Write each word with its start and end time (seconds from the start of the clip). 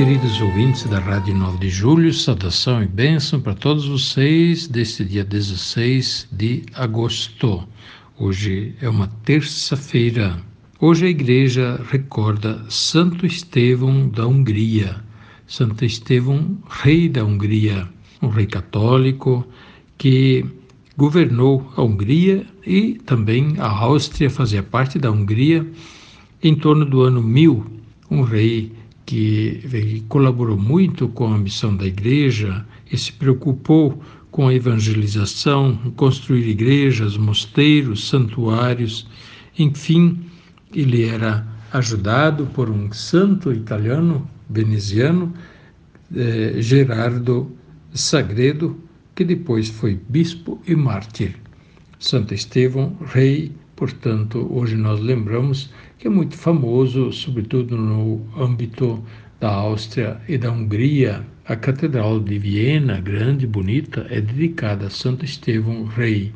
Queridos 0.00 0.40
ouvintes 0.40 0.84
da 0.84 0.98
Rádio 0.98 1.34
9 1.34 1.58
de 1.58 1.68
Julho, 1.68 2.10
saudação 2.14 2.82
e 2.82 2.86
bênção 2.86 3.38
para 3.38 3.52
todos 3.52 3.86
vocês 3.86 4.66
deste 4.66 5.04
dia 5.04 5.22
16 5.22 6.26
de 6.32 6.62
agosto. 6.72 7.68
Hoje 8.18 8.74
é 8.80 8.88
uma 8.88 9.08
terça-feira. 9.26 10.42
Hoje 10.80 11.04
a 11.04 11.10
igreja 11.10 11.78
recorda 11.90 12.64
Santo 12.70 13.26
Estevão 13.26 14.08
da 14.08 14.26
Hungria. 14.26 15.04
Santo 15.46 15.84
Estevão, 15.84 16.56
rei 16.70 17.06
da 17.06 17.22
Hungria, 17.22 17.86
um 18.22 18.28
rei 18.28 18.46
católico 18.46 19.46
que 19.98 20.46
governou 20.96 21.70
a 21.76 21.82
Hungria 21.82 22.46
e 22.66 22.94
também 23.04 23.56
a 23.58 23.68
Áustria 23.68 24.30
fazia 24.30 24.62
parte 24.62 24.98
da 24.98 25.10
Hungria 25.10 25.70
em 26.42 26.54
torno 26.54 26.86
do 26.86 27.02
ano 27.02 27.22
1000, 27.22 27.66
um 28.10 28.22
rei 28.22 28.79
que 29.06 30.04
colaborou 30.08 30.56
muito 30.56 31.08
com 31.08 31.32
a 31.32 31.38
missão 31.38 31.76
da 31.76 31.86
igreja 31.86 32.64
e 32.90 32.96
se 32.96 33.12
preocupou 33.12 34.00
com 34.30 34.48
a 34.48 34.54
evangelização, 34.54 35.76
construir 35.96 36.48
igrejas, 36.48 37.16
mosteiros, 37.16 38.08
santuários, 38.08 39.06
enfim, 39.58 40.20
ele 40.72 41.04
era 41.08 41.46
ajudado 41.72 42.46
por 42.46 42.70
um 42.70 42.92
santo 42.92 43.52
italiano, 43.52 44.28
veneziano, 44.48 45.32
eh, 46.14 46.54
Gerardo 46.58 47.50
Sagredo, 47.92 48.78
que 49.14 49.24
depois 49.24 49.68
foi 49.68 50.00
bispo 50.08 50.60
e 50.66 50.76
mártir. 50.76 51.36
Santo 51.98 52.32
Estevão, 52.32 52.96
rei 53.04 53.52
Portanto, 53.80 54.46
hoje 54.50 54.76
nós 54.76 55.00
lembramos 55.00 55.70
que 56.00 56.06
é 56.06 56.10
muito 56.10 56.34
famoso, 56.34 57.12
sobretudo 57.12 57.76
no 57.76 58.26
âmbito 58.34 59.04
da 59.38 59.50
Áustria 59.50 60.18
e 60.26 60.38
da 60.38 60.50
Hungria, 60.50 61.26
a 61.44 61.54
Catedral 61.54 62.18
de 62.20 62.38
Viena, 62.38 62.98
grande 62.98 63.44
e 63.44 63.46
bonita, 63.46 64.06
é 64.08 64.18
dedicada 64.18 64.86
a 64.86 64.90
Santo 64.90 65.26
Estevão, 65.26 65.84
rei. 65.84 66.32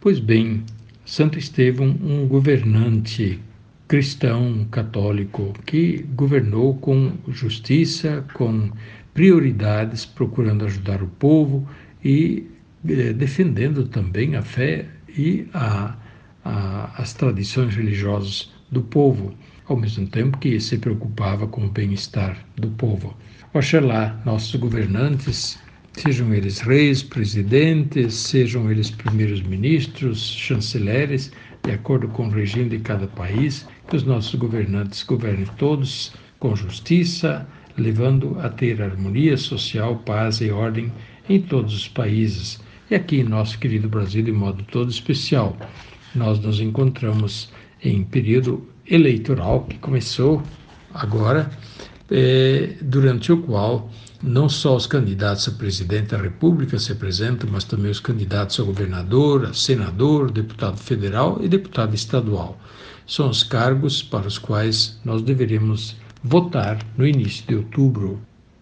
Pois 0.00 0.18
bem, 0.18 0.64
Santo 1.06 1.38
Estevão, 1.38 1.96
um 2.02 2.26
governante 2.26 3.38
cristão 3.86 4.66
católico 4.68 5.54
que 5.64 6.04
governou 6.16 6.74
com 6.78 7.12
justiça, 7.28 8.24
com 8.34 8.68
prioridades, 9.12 10.04
procurando 10.04 10.64
ajudar 10.64 11.04
o 11.04 11.06
povo 11.06 11.68
e 12.04 12.48
eh, 12.88 13.12
defendendo 13.12 13.86
também 13.86 14.34
a 14.34 14.42
fé 14.42 14.86
e 15.16 15.46
a 15.54 15.94
a, 16.44 16.90
as 17.00 17.14
tradições 17.14 17.74
religiosas 17.74 18.52
do 18.74 18.82
povo, 18.82 19.32
ao 19.66 19.76
mesmo 19.76 20.06
tempo 20.08 20.36
que 20.36 20.60
se 20.60 20.76
preocupava 20.76 21.46
com 21.46 21.64
o 21.64 21.70
bem-estar 21.70 22.36
do 22.56 22.68
povo. 22.70 23.16
Oxalá 23.54 24.20
nossos 24.26 24.56
governantes, 24.56 25.58
sejam 25.92 26.34
eles 26.34 26.58
reis, 26.58 27.02
presidentes, 27.02 28.12
sejam 28.14 28.70
eles 28.70 28.90
primeiros 28.90 29.40
ministros, 29.40 30.18
chanceleres, 30.28 31.30
de 31.62 31.70
acordo 31.70 32.08
com 32.08 32.26
o 32.26 32.30
regime 32.30 32.68
de 32.68 32.80
cada 32.80 33.06
país, 33.06 33.66
que 33.88 33.96
os 33.96 34.02
nossos 34.02 34.34
governantes 34.34 35.04
governem 35.04 35.46
todos 35.56 36.12
com 36.40 36.56
justiça, 36.56 37.46
levando 37.78 38.38
a 38.40 38.48
ter 38.48 38.82
harmonia 38.82 39.36
social, 39.36 39.96
paz 40.04 40.40
e 40.40 40.50
ordem 40.50 40.92
em 41.28 41.40
todos 41.40 41.74
os 41.74 41.88
países. 41.88 42.60
E 42.90 42.94
aqui 42.94 43.20
em 43.20 43.24
nosso 43.24 43.58
querido 43.58 43.88
Brasil, 43.88 44.22
de 44.22 44.32
modo 44.32 44.64
todo 44.64 44.90
especial 44.90 45.56
nós 46.14 46.38
nos 46.38 46.60
encontramos 46.60 47.50
em 47.84 48.02
período 48.02 48.66
eleitoral 48.86 49.64
que 49.64 49.78
começou 49.78 50.42
agora, 50.92 51.50
é, 52.10 52.76
durante 52.80 53.32
o 53.32 53.42
qual 53.42 53.90
não 54.22 54.48
só 54.48 54.74
os 54.74 54.86
candidatos 54.86 55.46
a 55.48 55.52
presidente 55.52 56.08
da 56.08 56.16
República 56.16 56.78
se 56.78 56.92
apresentam, 56.92 57.48
mas 57.52 57.64
também 57.64 57.90
os 57.90 58.00
candidatos 58.00 58.58
a 58.58 58.62
governador, 58.62 59.44
a 59.46 59.52
senador, 59.52 60.30
deputado 60.30 60.78
federal 60.78 61.38
e 61.42 61.48
deputado 61.48 61.94
estadual. 61.94 62.58
São 63.06 63.28
os 63.28 63.42
cargos 63.42 64.02
para 64.02 64.26
os 64.26 64.38
quais 64.38 64.98
nós 65.04 65.20
deveremos 65.20 65.96
votar 66.22 66.78
no 66.96 67.06
início 67.06 67.46
de 67.46 67.54
outubro. 67.54 68.18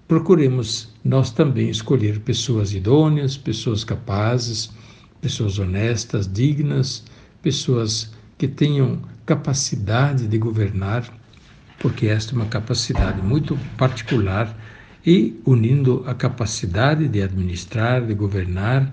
Procuremos 0.08 0.88
nós 1.04 1.30
também 1.30 1.70
escolher 1.70 2.18
pessoas 2.20 2.74
idôneas, 2.74 3.36
pessoas 3.36 3.84
capazes, 3.84 4.70
pessoas 5.20 5.60
honestas, 5.60 6.30
dignas, 6.30 7.04
pessoas 7.40 8.10
que 8.42 8.48
tenham 8.48 9.00
capacidade 9.24 10.26
de 10.26 10.36
governar, 10.36 11.08
porque 11.78 12.08
esta 12.08 12.32
é 12.32 12.34
uma 12.34 12.46
capacidade 12.46 13.22
muito 13.22 13.56
particular, 13.78 14.52
e 15.06 15.40
unindo 15.46 16.02
a 16.08 16.12
capacidade 16.12 17.06
de 17.06 17.22
administrar, 17.22 18.04
de 18.04 18.14
governar, 18.14 18.92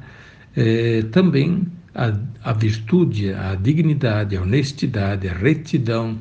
eh, 0.56 1.04
também 1.12 1.66
a, 1.96 2.14
a 2.44 2.54
virtude, 2.54 3.34
a 3.34 3.56
dignidade, 3.56 4.38
a 4.38 4.44
honestidade, 4.44 5.28
a 5.28 5.34
retidão 5.34 6.20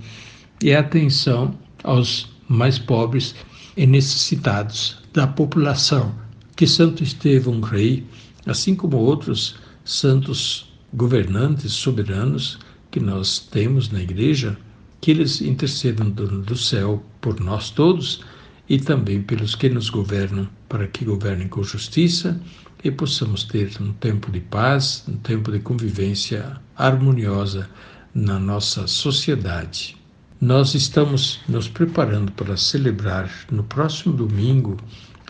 e 0.63 0.73
a 0.73 0.81
atenção 0.81 1.55
aos 1.85 2.35
mais 2.49 2.79
pobres 2.79 3.35
e 3.77 3.87
necessitados 3.87 5.03
da 5.13 5.27
população. 5.27 6.15
Que 6.57 6.67
Santo 6.67 7.03
Estevão 7.03 7.61
Rei, 7.61 8.07
assim 8.47 8.75
como 8.75 8.97
outros 8.97 9.57
santos 9.85 10.73
governantes 10.95 11.73
soberanos 11.73 12.59
que 12.99 13.05
nós 13.05 13.39
temos 13.39 13.91
na 13.91 14.03
igreja, 14.03 14.59
que 15.01 15.13
eles 15.13 15.41
intercedam 15.41 16.11
do, 16.11 16.57
céu 16.57 17.01
por 17.21 17.39
nós 17.39 17.71
todos 17.71 18.25
e 18.69 18.77
também 18.77 19.23
pelos 19.23 19.55
que 19.55 19.69
nos 19.69 19.89
governam, 19.89 20.49
para 20.69 20.89
que 20.89 21.05
governem 21.05 21.47
com 21.47 21.63
justiça 21.63 22.41
e 22.83 22.91
possamos 22.91 23.45
ter 23.45 23.71
um 23.81 23.93
tempo 23.93 24.33
de 24.33 24.41
paz, 24.41 25.05
um 25.09 25.17
tempo 25.17 25.53
de 25.53 25.61
convivência 25.61 26.61
harmoniosa 26.77 27.71
na 28.13 28.37
nossa 28.37 28.89
sociedade. 28.89 29.97
Nós 30.41 30.75
estamos 30.75 31.39
nos 31.49 31.69
preparando 31.69 32.33
para 32.33 32.57
celebrar 32.57 33.31
no 33.49 33.63
próximo 33.63 34.13
domingo 34.13 34.77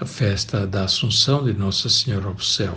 a 0.01 0.07
festa 0.07 0.67
da 0.67 0.85
Assunção 0.85 1.45
de 1.45 1.53
Nossa 1.53 1.91
Senhora 1.91 2.29
ao 2.29 2.39
Céu. 2.39 2.75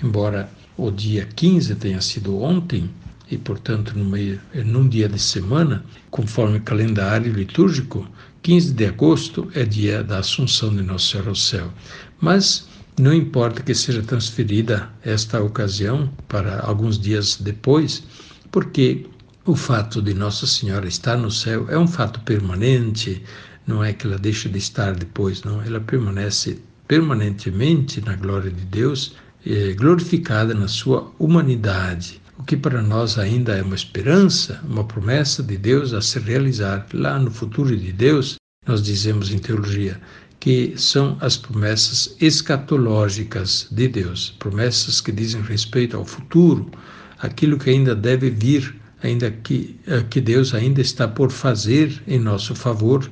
Embora 0.00 0.48
o 0.76 0.92
dia 0.92 1.26
15 1.26 1.74
tenha 1.74 2.00
sido 2.00 2.40
ontem, 2.40 2.88
e 3.30 3.36
portanto 3.36 3.94
num 3.96 4.88
dia 4.88 5.08
de 5.08 5.18
semana, 5.18 5.84
conforme 6.10 6.60
calendário 6.60 7.32
litúrgico, 7.32 8.06
15 8.42 8.72
de 8.72 8.86
agosto 8.86 9.48
é 9.54 9.64
dia 9.64 10.02
da 10.02 10.18
Assunção 10.18 10.74
de 10.74 10.82
Nosso 10.82 11.08
Senhor 11.08 11.28
ao 11.28 11.34
céu. 11.34 11.72
Mas 12.20 12.68
não 12.98 13.12
importa 13.12 13.62
que 13.62 13.74
seja 13.74 14.02
transferida 14.02 14.90
esta 15.04 15.42
ocasião 15.42 16.10
para 16.26 16.60
alguns 16.60 16.98
dias 16.98 17.36
depois, 17.36 18.02
porque 18.50 19.06
o 19.44 19.54
fato 19.54 20.02
de 20.02 20.14
Nossa 20.14 20.46
Senhora 20.46 20.88
estar 20.88 21.16
no 21.16 21.30
céu 21.30 21.66
é 21.68 21.78
um 21.78 21.86
fato 21.86 22.20
permanente, 22.20 23.22
não 23.66 23.84
é 23.84 23.92
que 23.92 24.06
ela 24.06 24.18
deixa 24.18 24.48
de 24.48 24.58
estar 24.58 24.94
depois, 24.94 25.42
não, 25.42 25.62
ela 25.62 25.80
permanece 25.80 26.58
permanentemente 26.86 28.00
na 28.00 28.16
glória 28.16 28.50
de 28.50 28.64
Deus 28.64 29.14
é, 29.46 29.72
glorificada 29.74 30.54
na 30.54 30.68
sua 30.68 31.12
humanidade, 31.18 32.20
que 32.48 32.56
para 32.56 32.80
nós 32.80 33.18
ainda 33.18 33.58
é 33.58 33.62
uma 33.62 33.74
esperança, 33.74 34.58
uma 34.66 34.82
promessa 34.82 35.42
de 35.42 35.58
Deus 35.58 35.92
a 35.92 36.00
se 36.00 36.18
realizar 36.18 36.86
lá 36.94 37.18
no 37.18 37.30
futuro 37.30 37.76
de 37.76 37.92
Deus. 37.92 38.36
Nós 38.66 38.82
dizemos 38.82 39.30
em 39.30 39.38
teologia 39.38 40.00
que 40.40 40.72
são 40.74 41.18
as 41.20 41.36
promessas 41.36 42.16
escatológicas 42.18 43.68
de 43.70 43.86
Deus, 43.86 44.34
promessas 44.38 44.98
que 44.98 45.12
dizem 45.12 45.42
respeito 45.42 45.94
ao 45.94 46.06
futuro, 46.06 46.70
aquilo 47.18 47.58
que 47.58 47.68
ainda 47.68 47.94
deve 47.94 48.30
vir, 48.30 48.74
ainda 49.02 49.30
que, 49.30 49.78
eh, 49.86 50.02
que 50.08 50.18
Deus 50.18 50.54
ainda 50.54 50.80
está 50.80 51.06
por 51.06 51.30
fazer 51.30 52.02
em 52.06 52.18
nosso 52.18 52.54
favor 52.54 53.10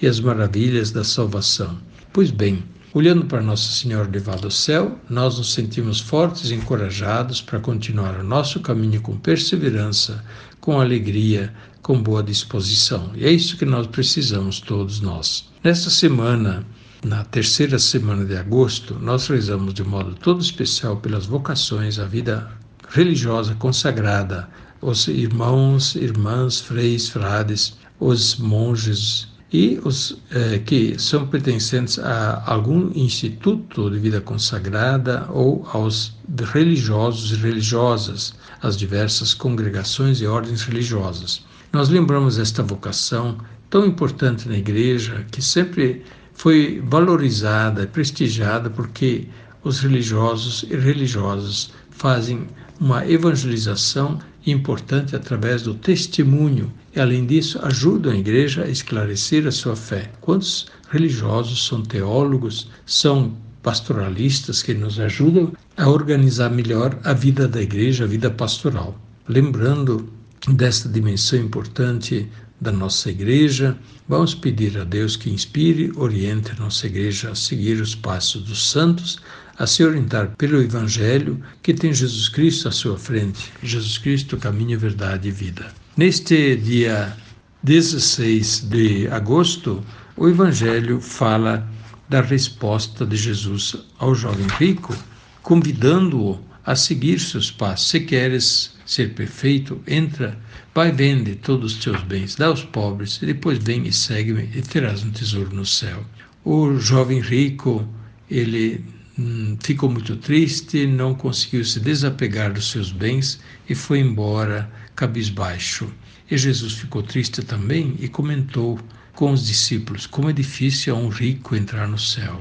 e 0.00 0.06
as 0.06 0.18
maravilhas 0.18 0.90
da 0.90 1.04
salvação. 1.04 1.78
Pois 2.10 2.30
bem, 2.30 2.64
Olhando 2.94 3.26
para 3.26 3.42
Nossa 3.42 3.70
Senhora 3.70 4.08
levada 4.10 4.46
ao 4.46 4.50
céu, 4.50 4.98
nós 5.10 5.36
nos 5.36 5.52
sentimos 5.52 6.00
fortes 6.00 6.50
e 6.50 6.54
encorajados 6.54 7.42
para 7.42 7.60
continuar 7.60 8.18
o 8.18 8.24
nosso 8.24 8.60
caminho 8.60 9.02
com 9.02 9.14
perseverança, 9.14 10.24
com 10.58 10.80
alegria, 10.80 11.52
com 11.82 12.02
boa 12.02 12.22
disposição. 12.22 13.12
E 13.14 13.26
é 13.26 13.30
isso 13.30 13.58
que 13.58 13.66
nós 13.66 13.86
precisamos, 13.86 14.58
todos 14.60 15.02
nós. 15.02 15.50
Nesta 15.62 15.90
semana, 15.90 16.64
na 17.04 17.24
terceira 17.24 17.78
semana 17.78 18.24
de 18.24 18.36
agosto, 18.36 18.94
nós 18.94 19.28
rezamos 19.28 19.74
de 19.74 19.84
modo 19.84 20.14
todo 20.14 20.40
especial 20.40 20.96
pelas 20.96 21.26
vocações, 21.26 21.98
a 21.98 22.06
vida 22.06 22.50
religiosa 22.88 23.54
consagrada, 23.54 24.48
os 24.80 25.08
irmãos, 25.08 25.94
irmãs, 25.94 26.58
freis, 26.58 27.10
frades, 27.10 27.76
os 28.00 28.36
monges 28.36 29.28
e 29.52 29.80
os 29.82 30.20
eh, 30.30 30.58
que 30.58 30.98
são 30.98 31.26
pertencentes 31.26 31.98
a 31.98 32.42
algum 32.46 32.90
instituto 32.94 33.90
de 33.90 33.98
vida 33.98 34.20
consagrada 34.20 35.26
ou 35.30 35.66
aos 35.72 36.14
religiosos 36.52 37.32
e 37.32 37.36
religiosas, 37.36 38.34
as 38.62 38.76
diversas 38.76 39.32
congregações 39.32 40.20
e 40.20 40.26
ordens 40.26 40.62
religiosas. 40.62 41.44
Nós 41.72 41.88
lembramos 41.88 42.38
esta 42.38 42.62
vocação 42.62 43.38
tão 43.70 43.86
importante 43.86 44.48
na 44.48 44.56
igreja 44.56 45.24
que 45.30 45.40
sempre 45.40 46.02
foi 46.34 46.82
valorizada 46.86 47.86
prestigiada 47.86 48.68
porque 48.70 49.28
os 49.64 49.80
religiosos 49.80 50.64
e 50.70 50.76
religiosas 50.76 51.70
fazem 51.90 52.46
uma 52.80 53.06
evangelização 53.06 54.18
importante 54.50 55.14
através 55.14 55.62
do 55.62 55.74
testemunho 55.74 56.72
e, 56.94 57.00
além 57.00 57.26
disso, 57.26 57.58
ajudam 57.62 58.12
a 58.12 58.16
igreja 58.16 58.64
a 58.64 58.68
esclarecer 58.68 59.46
a 59.46 59.52
sua 59.52 59.76
fé. 59.76 60.10
Quantos 60.20 60.66
religiosos 60.90 61.66
são 61.66 61.82
teólogos, 61.82 62.70
são 62.86 63.36
pastoralistas 63.62 64.62
que 64.62 64.74
nos 64.74 64.98
ajudam 64.98 65.52
a 65.76 65.88
organizar 65.88 66.50
melhor 66.50 66.98
a 67.04 67.12
vida 67.12 67.46
da 67.46 67.60
igreja, 67.60 68.04
a 68.04 68.06
vida 68.06 68.30
pastoral. 68.30 68.98
Lembrando 69.28 70.08
desta 70.48 70.88
dimensão 70.88 71.38
importante 71.38 72.28
da 72.60 72.72
nossa 72.72 73.10
igreja, 73.10 73.76
vamos 74.08 74.34
pedir 74.34 74.78
a 74.78 74.84
Deus 74.84 75.16
que 75.16 75.30
inspire, 75.30 75.92
oriente 75.96 76.50
a 76.50 76.54
nossa 76.54 76.86
igreja 76.86 77.30
a 77.30 77.34
seguir 77.34 77.80
os 77.80 77.94
passos 77.94 78.42
dos 78.42 78.70
santos, 78.70 79.20
a 79.58 79.66
se 79.66 79.84
orientar 79.84 80.30
pelo 80.38 80.62
Evangelho 80.62 81.42
que 81.62 81.74
tem 81.74 81.92
Jesus 81.92 82.28
Cristo 82.28 82.68
à 82.68 82.70
sua 82.70 82.96
frente. 82.96 83.52
Jesus 83.62 83.98
Cristo, 83.98 84.36
caminho, 84.36 84.78
verdade 84.78 85.28
e 85.28 85.32
vida. 85.32 85.66
Neste 85.96 86.56
dia 86.56 87.16
16 87.64 88.68
de 88.70 89.08
agosto, 89.08 89.84
o 90.16 90.28
Evangelho 90.28 91.00
fala 91.00 91.68
da 92.08 92.20
resposta 92.20 93.04
de 93.04 93.16
Jesus 93.16 93.76
ao 93.98 94.14
jovem 94.14 94.46
rico, 94.58 94.96
convidando-o 95.42 96.38
a 96.64 96.76
seguir 96.76 97.18
seus 97.18 97.50
passos. 97.50 97.88
Se 97.88 98.00
queres 98.00 98.76
ser 98.86 99.12
perfeito, 99.14 99.82
entra, 99.86 100.38
vai 100.74 100.92
vende 100.92 101.34
todos 101.34 101.74
os 101.74 101.84
teus 101.84 102.00
bens, 102.02 102.36
dá 102.36 102.46
aos 102.46 102.62
pobres, 102.62 103.20
e 103.20 103.26
depois 103.26 103.58
vem 103.58 103.86
e 103.86 103.92
segue-me 103.92 104.48
e 104.54 104.62
terás 104.62 105.02
um 105.02 105.10
tesouro 105.10 105.54
no 105.54 105.66
céu. 105.66 106.04
O 106.44 106.78
jovem 106.78 107.20
rico, 107.20 107.86
ele 108.30 108.84
hum, 109.18 109.56
ficou 109.60 109.90
muito 109.90 110.16
triste, 110.16 110.86
não 110.86 111.14
conseguiu 111.14 111.64
se 111.64 111.80
desapegar 111.80 112.52
dos 112.52 112.70
seus 112.70 112.92
bens 112.92 113.40
e 113.68 113.74
foi 113.74 114.00
embora 114.00 114.70
cabisbaixo. 114.94 115.92
E 116.30 116.36
Jesus 116.36 116.74
ficou 116.74 117.02
triste 117.02 117.42
também 117.42 117.96
e 117.98 118.08
comentou 118.08 118.78
com 119.14 119.32
os 119.32 119.46
discípulos 119.46 120.06
como 120.06 120.30
é 120.30 120.32
difícil 120.32 120.94
a 120.94 120.98
um 120.98 121.08
rico 121.08 121.56
entrar 121.56 121.88
no 121.88 121.98
céu. 121.98 122.40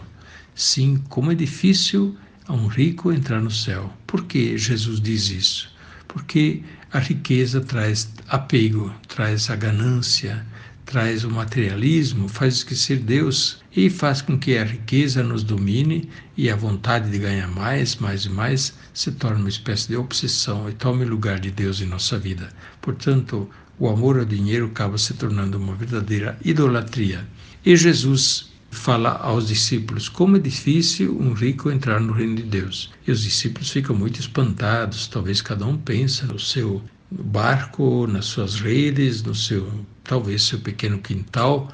Sim, 0.53 1.01
como 1.09 1.31
é 1.31 1.35
difícil 1.35 2.15
a 2.47 2.53
um 2.53 2.67
rico 2.67 3.11
entrar 3.11 3.41
no 3.41 3.51
céu. 3.51 3.91
Por 4.05 4.25
que 4.25 4.57
Jesus 4.57 4.99
diz 4.99 5.29
isso? 5.29 5.71
Porque 6.07 6.63
a 6.91 6.99
riqueza 6.99 7.61
traz 7.61 8.09
apego, 8.27 8.93
traz 9.07 9.49
a 9.49 9.55
ganância, 9.55 10.45
traz 10.87 11.25
o 11.25 11.29
materialismo, 11.29 12.29
faz 12.29 12.55
esquecer 12.55 12.99
Deus 12.99 13.61
e 13.75 13.89
faz 13.89 14.21
com 14.21 14.39
que 14.39 14.57
a 14.57 14.63
riqueza 14.63 15.21
nos 15.21 15.43
domine 15.43 16.09
e 16.37 16.49
a 16.49 16.55
vontade 16.55 17.11
de 17.11 17.19
ganhar 17.19 17.49
mais, 17.49 17.97
mais 17.97 18.23
e 18.23 18.29
mais 18.29 18.73
se 18.93 19.11
torne 19.11 19.41
uma 19.41 19.49
espécie 19.49 19.89
de 19.89 19.97
obsessão 19.97 20.69
e 20.69 20.73
tome 20.73 21.03
lugar 21.03 21.41
de 21.41 21.51
Deus 21.51 21.81
em 21.81 21.85
nossa 21.85 22.17
vida. 22.17 22.49
Portanto, 22.81 23.49
o 23.77 23.89
amor 23.89 24.17
ao 24.17 24.23
dinheiro 24.23 24.67
acaba 24.67 24.97
se 24.97 25.13
tornando 25.13 25.57
uma 25.57 25.75
verdadeira 25.75 26.39
idolatria. 26.43 27.27
E 27.65 27.75
Jesus 27.75 28.49
fala 28.71 29.09
aos 29.09 29.49
discípulos 29.49 30.07
como 30.07 30.37
é 30.37 30.39
difícil 30.39 31.19
um 31.19 31.33
rico 31.33 31.69
entrar 31.69 31.99
no 31.99 32.13
reino 32.13 32.37
de 32.37 32.43
Deus. 32.43 32.93
E 33.05 33.11
os 33.11 33.23
discípulos 33.23 33.69
ficam 33.69 33.93
muito 33.93 34.21
espantados, 34.21 35.07
talvez 35.07 35.41
cada 35.41 35.65
um 35.65 35.77
pensa 35.77 36.25
no 36.25 36.39
seu 36.39 36.81
barco, 37.11 38.07
nas 38.07 38.25
suas 38.25 38.55
redes, 38.55 39.21
no 39.21 39.35
seu 39.35 39.85
talvez 40.07 40.43
seu 40.43 40.59
pequeno 40.59 40.97
quintal 40.99 41.71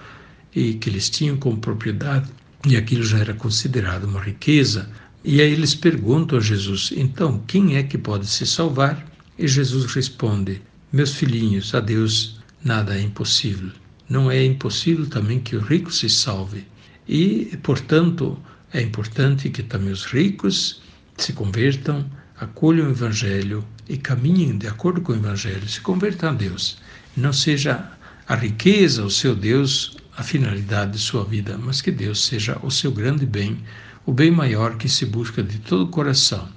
e 0.56 0.74
que 0.74 0.90
eles 0.90 1.10
tinham 1.10 1.38
como 1.38 1.58
propriedade, 1.58 2.30
e 2.66 2.76
aquilo 2.76 3.04
já 3.04 3.20
era 3.20 3.34
considerado 3.34 4.06
uma 4.06 4.22
riqueza. 4.22 4.90
E 5.24 5.42
aí 5.42 5.52
eles 5.52 5.76
perguntam 5.76 6.38
a 6.38 6.42
Jesus: 6.42 6.92
"Então, 6.96 7.42
quem 7.48 7.78
é 7.78 7.84
que 7.84 7.98
pode 7.98 8.28
se 8.28 8.46
salvar?" 8.46 9.06
E 9.38 9.48
Jesus 9.48 9.86
responde: 9.94 10.62
"Meus 10.92 11.14
filhinhos, 11.14 11.74
a 11.74 11.80
Deus 11.80 12.40
nada 12.64 12.96
é 12.98 13.02
impossível. 13.02 13.72
Não 14.10 14.30
é 14.30 14.44
impossível 14.44 15.08
também 15.08 15.40
que 15.40 15.56
o 15.56 15.62
rico 15.62 15.92
se 15.92 16.10
salve. 16.10 16.66
E, 17.08 17.58
portanto, 17.64 18.38
é 18.72 18.82
importante 18.82 19.50
que 19.50 19.64
também 19.64 19.92
os 19.92 20.06
ricos 20.06 20.82
se 21.18 21.34
convertam, 21.34 22.06
acolham 22.40 22.88
o 22.88 22.92
Evangelho 22.92 23.66
e 23.88 23.98
caminhem 23.98 24.58
de 24.58 24.68
acordo 24.68 25.02
com 25.02 25.12
o 25.12 25.16
Evangelho, 25.16 25.68
se 25.68 25.82
convertam 25.82 26.30
a 26.30 26.34
Deus. 26.34 26.78
Não 27.16 27.34
seja 27.34 27.92
a 28.28 28.36
riqueza, 28.36 29.04
o 29.04 29.12
seu 29.12 29.36
Deus, 29.36 29.98
a 30.16 30.24
finalidade 30.24 30.94
de 30.94 31.00
sua 31.00 31.26
vida, 31.26 31.58
mas 31.58 31.82
que 31.82 31.92
Deus 31.92 32.26
seja 32.26 32.58
o 32.64 32.72
seu 32.72 32.92
grande 32.92 33.26
bem, 33.26 33.58
o 34.06 34.14
bem 34.14 34.32
maior 34.32 34.78
que 34.78 34.88
se 34.88 35.06
busca 35.06 35.42
de 35.44 35.60
todo 35.60 35.84
o 35.84 35.90
coração. 35.90 36.48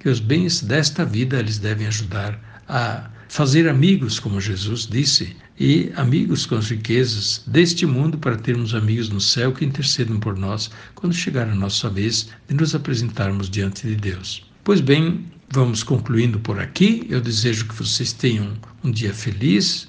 Que 0.00 0.08
os 0.08 0.20
bens 0.20 0.60
desta 0.60 1.04
vida 1.04 1.38
eles 1.38 1.58
devem 1.58 1.86
ajudar 1.86 2.38
a 2.68 3.10
fazer 3.28 3.68
amigos, 3.68 4.18
como 4.18 4.40
Jesus 4.40 4.86
disse, 4.86 5.36
e 5.58 5.92
amigos 5.96 6.46
com 6.46 6.56
as 6.56 6.68
riquezas 6.68 7.42
deste 7.46 7.86
mundo 7.86 8.18
para 8.18 8.36
termos 8.36 8.74
amigos 8.74 9.08
no 9.08 9.20
céu 9.20 9.52
que 9.52 9.64
intercedam 9.64 10.18
por 10.18 10.36
nós 10.36 10.70
quando 10.94 11.14
chegar 11.14 11.48
a 11.48 11.54
nossa 11.54 11.88
vez 11.88 12.28
de 12.48 12.54
nos 12.54 12.74
apresentarmos 12.74 13.48
diante 13.48 13.86
de 13.86 13.94
Deus. 13.94 14.44
Pois 14.64 14.80
bem, 14.80 15.24
vamos 15.50 15.82
concluindo 15.82 16.40
por 16.40 16.58
aqui. 16.58 17.06
Eu 17.08 17.20
desejo 17.20 17.66
que 17.66 17.74
vocês 17.74 18.12
tenham 18.12 18.52
um 18.82 18.90
dia 18.90 19.14
feliz, 19.14 19.88